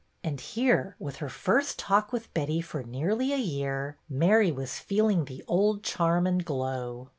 And 0.23 0.41
here, 0.41 0.95
with 0.97 1.17
her 1.17 1.29
first 1.29 1.77
talk 1.77 2.11
with 2.11 2.33
Betty 2.33 2.59
for 2.59 2.81
nearly 2.81 3.33
a 3.33 3.37
year, 3.37 3.97
Mary 4.09 4.51
was 4.51 4.79
feeling 4.79 5.25
the 5.25 5.43
old 5.47 5.83
charm 5.83 6.25
and 6.25 6.43
glow. 6.43 7.09